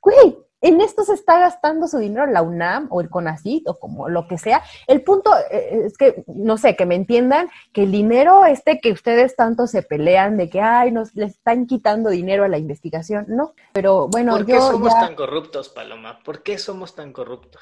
[0.00, 4.08] güey, en esto se está gastando su dinero la UNAM o el CONACIT o como
[4.08, 4.62] lo que sea.
[4.86, 8.90] El punto eh, es que, no sé, que me entiendan que el dinero este que
[8.90, 13.26] ustedes tanto se pelean de que, ay, nos les están quitando dinero a la investigación,
[13.28, 13.52] no.
[13.74, 16.20] Pero bueno, ¿Por qué somos tan corruptos, Paloma?
[16.24, 17.60] ¿Por qué somos tan corruptos?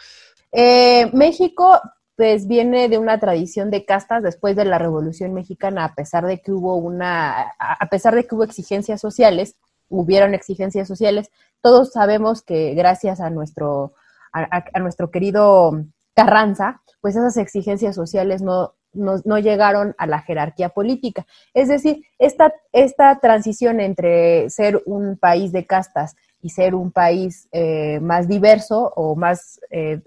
[0.52, 1.80] Eh, México
[2.14, 6.40] pues viene de una tradición de castas después de la Revolución Mexicana, a pesar de
[6.40, 9.56] que hubo una, a pesar de que hubo exigencias sociales,
[9.92, 11.30] hubieron exigencias sociales.
[11.62, 13.94] Todos sabemos que gracias a nuestro,
[14.32, 21.24] a, nuestro querido Carranza, pues esas exigencias sociales no, no, llegaron a la jerarquía política.
[21.54, 27.48] Es decir, esta, esta transición entre ser un país de castas y ser un país
[27.52, 30.00] eh, más diverso o más eh,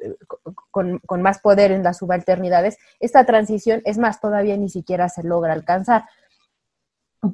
[0.72, 5.24] con, con, más poder en las subalternidades, esta transición, es más, todavía ni siquiera se
[5.24, 6.04] logra alcanzar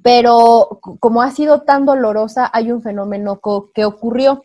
[0.03, 3.39] pero como ha sido tan dolorosa, hay un fenómeno
[3.73, 4.43] que ocurrió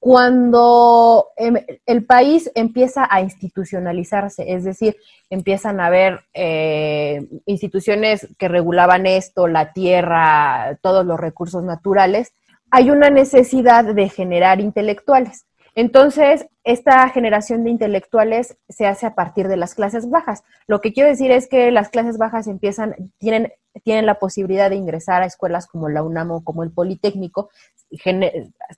[0.00, 4.96] cuando em, el país empieza a institucionalizarse, es decir,
[5.28, 12.32] empiezan a haber eh, instituciones que regulaban esto, la tierra, todos los recursos naturales,
[12.70, 15.44] hay una necesidad de generar intelectuales.
[15.74, 20.44] Entonces, esta generación de intelectuales se hace a partir de las clases bajas.
[20.66, 23.52] Lo que quiero decir es que las clases bajas empiezan, tienen,
[23.84, 27.50] tienen la posibilidad de ingresar a escuelas como la UNAM o como el Politécnico,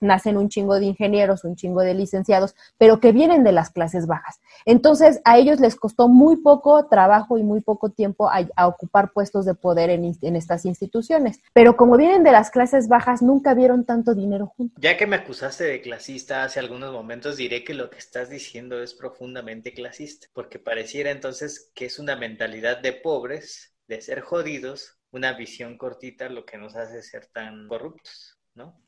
[0.01, 4.07] nacen un chingo de ingenieros, un chingo de licenciados, pero que vienen de las clases
[4.07, 4.39] bajas.
[4.65, 9.45] Entonces, a ellos les costó muy poco trabajo y muy poco tiempo a, ocupar puestos
[9.45, 11.39] de poder en, en, estas instituciones.
[11.53, 14.77] Pero como vienen de las clases bajas, nunca vieron tanto dinero juntos.
[14.81, 18.81] Ya que me acusaste de clasista hace algunos momentos, diré que lo que estás diciendo
[18.81, 24.97] es profundamente clasista, porque pareciera entonces que es una mentalidad de pobres, de ser jodidos,
[25.11, 28.37] una visión cortita lo que nos hace ser tan corruptos.
[28.55, 28.79] ¿no?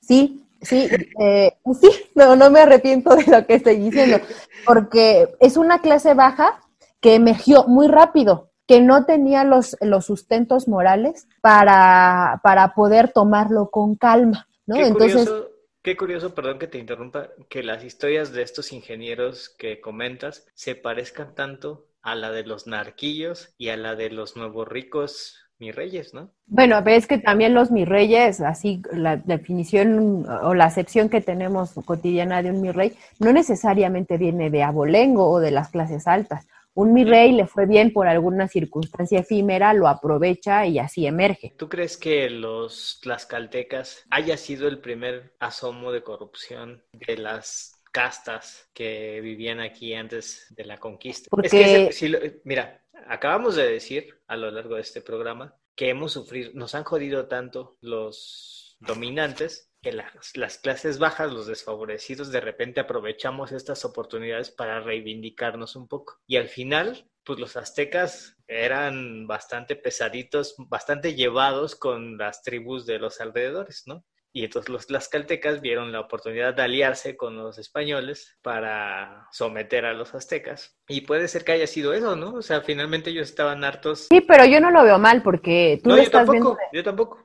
[0.00, 0.88] Sí, sí,
[1.20, 4.18] eh, sí, no, no me arrepiento de lo que estoy diciendo,
[4.64, 6.60] porque es una clase baja
[7.00, 13.70] que emergió muy rápido, que no tenía los, los sustentos morales para, para poder tomarlo
[13.70, 14.76] con calma, ¿no?
[14.76, 15.28] Qué Entonces...
[15.28, 15.50] Curioso,
[15.82, 20.74] qué curioso, perdón que te interrumpa, que las historias de estos ingenieros que comentas se
[20.74, 25.74] parezcan tanto a la de los narquillos y a la de los nuevos ricos mis
[25.74, 26.30] reyes, ¿no?
[26.46, 31.72] Bueno, ves que también los mis reyes, así la definición o la acepción que tenemos
[31.84, 36.46] cotidiana de un mi rey, no necesariamente viene de abolengo o de las clases altas.
[36.74, 41.52] Un mi rey le fue bien por alguna circunstancia efímera, lo aprovecha y así emerge.
[41.56, 48.70] ¿Tú crees que los tlaxcaltecas haya sido el primer asomo de corrupción de las castas
[48.72, 51.28] que vivían aquí antes de la conquista?
[51.30, 51.88] Porque...
[51.88, 56.50] Es que, mira, acabamos de decir a lo largo de este programa que hemos sufrido,
[56.54, 62.80] nos han jodido tanto los dominantes que las, las clases bajas, los desfavorecidos, de repente
[62.80, 66.18] aprovechamos estas oportunidades para reivindicarnos un poco.
[66.26, 72.98] Y al final, pues los aztecas eran bastante pesaditos, bastante llevados con las tribus de
[72.98, 74.04] los alrededores, ¿no?
[74.32, 79.94] Y entonces los tlaxcaltecas vieron la oportunidad de aliarse con los españoles para someter a
[79.94, 80.76] los aztecas.
[80.86, 82.34] Y puede ser que haya sido eso, ¿no?
[82.34, 84.06] O sea, finalmente ellos estaban hartos.
[84.10, 86.58] Sí, pero yo no lo veo mal porque tú no, lo yo estás tampoco, viendo.
[86.72, 87.18] yo tampoco.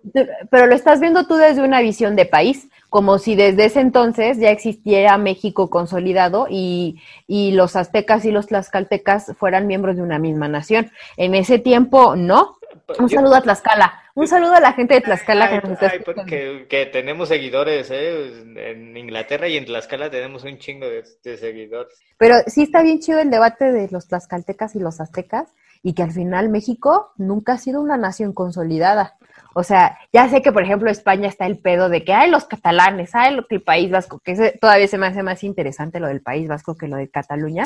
[0.50, 4.38] Pero lo estás viendo tú desde una visión de país, como si desde ese entonces
[4.40, 10.20] ya existiera México consolidado y, y los aztecas y los tlaxcaltecas fueran miembros de una
[10.20, 10.90] misma nación.
[11.18, 12.58] En ese tiempo, no.
[12.98, 14.00] Un Yo- saludo a Tlaxcala.
[14.16, 16.22] Un saludo a la gente de Tlaxcala que Ay, nos está ay, escuchando.
[16.22, 18.44] porque que tenemos seguidores, ¿eh?
[18.58, 21.98] En Inglaterra y en Tlaxcala tenemos un chingo de, de seguidores.
[22.18, 25.50] Pero sí está bien chido el debate de los tlaxcaltecas y los aztecas
[25.82, 29.16] y que al final México nunca ha sido una nación consolidada.
[29.56, 32.46] O sea, ya sé que, por ejemplo, España está el pedo de que hay los
[32.46, 36.00] catalanes, hay lo que el País Vasco, que ese todavía se me hace más interesante
[36.00, 37.64] lo del País Vasco que lo de Cataluña,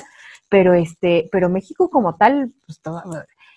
[0.50, 3.04] pero este, pero México como tal, pues, todo-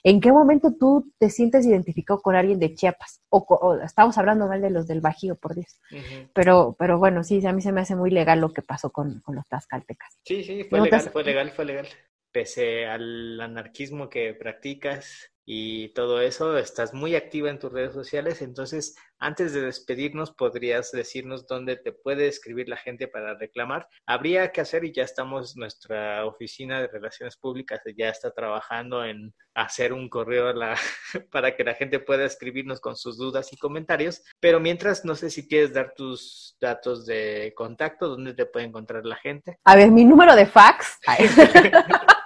[0.03, 3.21] ¿en qué momento tú te sientes identificado con alguien de Chiapas?
[3.29, 5.81] O, estamos hablando mal de los del Bajío, por Dios.
[6.33, 9.21] Pero, pero bueno, sí, a mí se me hace muy legal lo que pasó con,
[9.21, 10.19] con los tlaxcaltecas.
[10.25, 11.89] Sí, sí, fue No legal, has- fue legal, fue legal.
[12.33, 18.43] Pese al anarquismo que practicas y todo eso, estás muy activa en tus redes sociales,
[18.43, 23.87] entonces antes de despedirnos, ¿podrías decirnos dónde te puede escribir la gente para reclamar?
[24.07, 29.35] Habría que hacer y ya estamos, nuestra oficina de relaciones públicas ya está trabajando en
[29.55, 30.75] hacer un correo a la,
[31.31, 35.29] para que la gente pueda escribirnos con sus dudas y comentarios, pero mientras no sé
[35.29, 39.59] si quieres dar tus datos de contacto, dónde te puede encontrar la gente.
[39.65, 40.99] A ver, mi número de fax.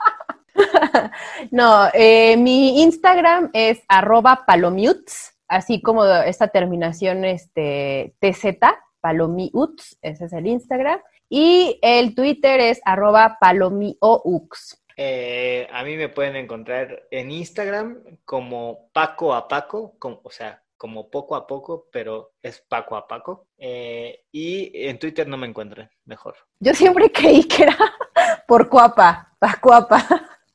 [1.50, 8.58] No, eh, mi Instagram es arroba palomutes, así como esta terminación este, TZ,
[9.00, 11.00] palomiuts, ese es el Instagram.
[11.28, 14.80] Y el Twitter es arroba palomiaux.
[14.96, 20.62] Eh, a mí me pueden encontrar en Instagram como Paco a Paco, como- o sea,
[20.76, 23.46] como poco a poco, pero es Paco a Paco.
[23.58, 26.36] Eh, y en Twitter no me encuentran, mejor.
[26.60, 27.76] Yo siempre creí que era
[28.46, 30.04] por cuapa, pa cuapa.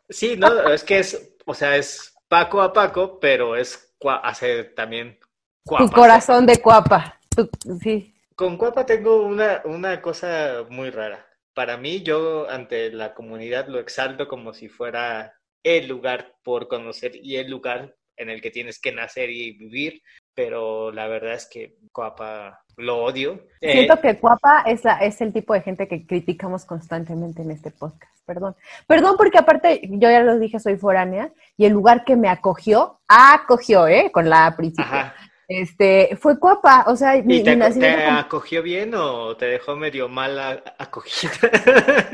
[0.09, 5.19] Sí, no, es que es, o sea, es Paco a Paco, pero es hace también
[5.19, 5.27] Tu
[5.65, 5.91] cuapa.
[5.95, 7.19] corazón de cuapa.
[7.35, 7.49] Tu-
[7.79, 8.15] sí.
[8.35, 11.27] Con Cuapa tengo una, una cosa muy rara.
[11.53, 17.17] Para mí, yo ante la comunidad lo exalto como si fuera el lugar por conocer
[17.17, 20.01] y el lugar en el que tienes que nacer y vivir,
[20.33, 23.39] pero la verdad es que Cuapa lo odio.
[23.61, 27.51] Eh, Siento que Cuapa es, la, es el tipo de gente que criticamos constantemente en
[27.51, 28.11] este podcast.
[28.25, 28.55] Perdón.
[28.87, 32.99] Perdón porque aparte, yo ya lo dije, soy foránea y el lugar que me acogió,
[33.07, 34.11] acogió, ¿eh?
[34.11, 34.85] Con la principio.
[34.91, 35.15] Ajá.
[35.47, 36.83] Este, fue Cuapa.
[36.87, 39.75] O sea, mi, ¿Y te, mi aco- nacimiento te como- acogió bien o te dejó
[39.75, 41.31] medio mal acogida?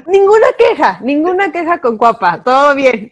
[0.07, 2.41] Ninguna queja, ninguna queja con Cuapa.
[2.43, 3.11] Todo bien.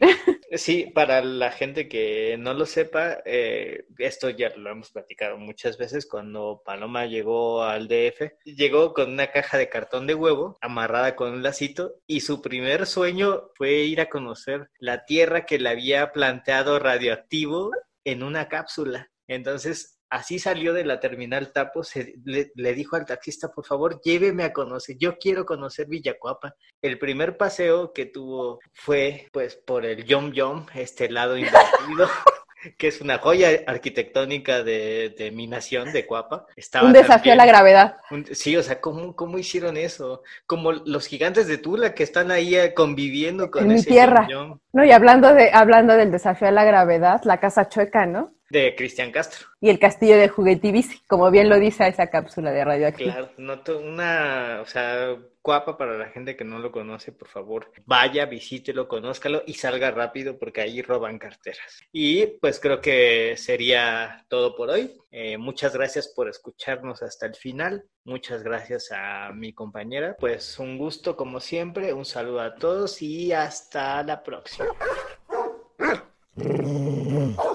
[0.56, 5.80] Sí, para la gente que no lo sepa, eh, esto ya lo hemos platicado muchas
[5.80, 11.16] veces cuando Paloma llegó al DF, llegó con una caja de cartón de huevo amarrada
[11.16, 15.70] con un lacito y su primer sueño fue ir a conocer la tierra que le
[15.70, 17.72] había planteado radioactivo
[18.04, 19.12] en una cápsula.
[19.28, 24.00] Entonces, así salió de la terminal Tapo, se, le, le dijo al taxista, por favor,
[24.02, 26.56] lléveme a conocer, yo quiero conocer Villacuapa.
[26.82, 32.08] El primer paseo que tuvo fue pues por el Yom Yom, este lado invertido,
[32.78, 36.46] que es una joya arquitectónica de, de mi nación, de Cuapa.
[36.56, 37.98] Estaba Un desafío a la gravedad.
[38.12, 40.24] un- Sí, o sea, ¿cómo, ¿cómo hicieron eso?
[40.46, 44.28] Como los gigantes de Tula que están ahí eh, conviviendo con En mi ese tierra.
[44.30, 48.06] Yom Yom No, y hablando de, hablando del desafío a la gravedad, la casa chueca,
[48.06, 48.34] ¿no?
[48.54, 49.48] de Cristian Castro.
[49.60, 53.12] Y el castillo de Juguetivici, como bien lo dice esa cápsula de radioactivo.
[53.12, 57.72] Claro, noto una, o sea, guapa para la gente que no lo conoce, por favor,
[57.86, 61.82] vaya, visítelo, conózcalo y salga rápido porque ahí roban carteras.
[61.92, 65.00] Y pues creo que sería todo por hoy.
[65.10, 67.86] Eh, muchas gracias por escucharnos hasta el final.
[68.06, 70.16] Muchas gracias a mi compañera.
[70.20, 74.63] Pues un gusto como siempre, un saludo a todos y hasta la próxima.
[77.36, 77.53] Oh.